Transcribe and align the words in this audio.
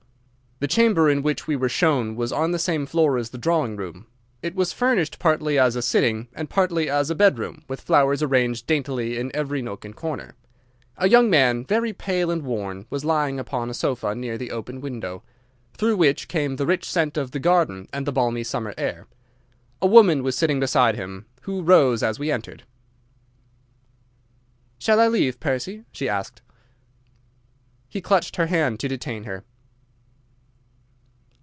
The 0.63 0.67
chamber 0.67 1.09
in 1.09 1.23
which 1.23 1.47
we 1.47 1.55
were 1.55 1.69
shown 1.69 2.15
was 2.15 2.31
on 2.31 2.51
the 2.51 2.59
same 2.59 2.85
floor 2.85 3.17
as 3.17 3.31
the 3.31 3.39
drawing 3.39 3.75
room. 3.77 4.05
It 4.43 4.53
was 4.53 4.71
furnished 4.73 5.17
partly 5.17 5.57
as 5.57 5.75
a 5.75 5.81
sitting 5.81 6.27
and 6.35 6.51
partly 6.51 6.87
as 6.87 7.09
a 7.09 7.15
bedroom, 7.15 7.63
with 7.67 7.81
flowers 7.81 8.21
arranged 8.21 8.67
daintily 8.67 9.17
in 9.17 9.35
every 9.35 9.63
nook 9.63 9.85
and 9.85 9.95
corner. 9.95 10.35
A 10.97 11.09
young 11.09 11.31
man, 11.31 11.65
very 11.65 11.93
pale 11.93 12.29
and 12.29 12.43
worn, 12.43 12.85
was 12.91 13.03
lying 13.03 13.39
upon 13.39 13.71
a 13.71 13.73
sofa 13.73 14.13
near 14.13 14.37
the 14.37 14.51
open 14.51 14.81
window, 14.81 15.23
through 15.75 15.97
which 15.97 16.27
came 16.27 16.57
the 16.57 16.67
rich 16.67 16.87
scent 16.87 17.17
of 17.17 17.31
the 17.31 17.39
garden 17.39 17.89
and 17.91 18.05
the 18.05 18.11
balmy 18.11 18.43
summer 18.43 18.75
air. 18.77 19.07
A 19.81 19.87
woman 19.87 20.21
was 20.21 20.37
sitting 20.37 20.59
beside 20.59 20.95
him, 20.95 21.25
who 21.41 21.63
rose 21.63 22.03
as 22.03 22.19
we 22.19 22.29
entered. 22.31 22.65
"Shall 24.77 24.99
I 24.99 25.07
leave, 25.07 25.39
Percy?" 25.39 25.85
she 25.91 26.07
asked. 26.07 26.43
He 27.89 27.99
clutched 27.99 28.35
her 28.35 28.45
hand 28.45 28.79
to 28.81 28.87
detain 28.87 29.23
her. 29.23 29.43